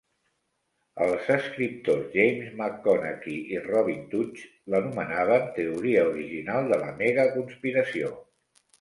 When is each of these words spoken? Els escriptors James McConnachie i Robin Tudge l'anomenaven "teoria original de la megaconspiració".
Els 1.07 1.27
escriptors 1.33 2.07
James 2.15 2.47
McConnachie 2.55 3.45
i 3.57 3.61
Robin 3.67 4.01
Tudge 4.15 4.51
l'anomenaven 4.77 5.49
"teoria 5.61 6.11
original 6.17 6.75
de 6.75 6.85
la 6.85 6.93
megaconspiració". 7.07 8.17